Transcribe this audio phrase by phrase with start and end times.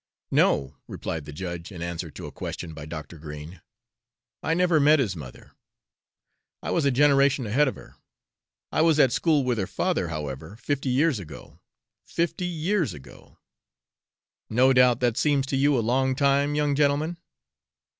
[0.31, 3.19] "No," replied the judge, in answer to a question by Dr.
[3.19, 3.61] Green,
[4.41, 5.51] "I never met his mother;
[6.63, 7.97] I was a generation ahead of her.
[8.71, 11.59] I was at school with her father, however, fifty years ago
[12.03, 13.37] fifty years ago!
[14.49, 17.19] No doubt that seems to you a long time, young gentleman?"